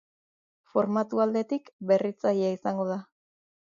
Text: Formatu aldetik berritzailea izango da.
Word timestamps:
Formatu 0.71 1.23
aldetik 1.27 1.71
berritzailea 1.93 2.53
izango 2.61 2.93
da. 2.95 3.03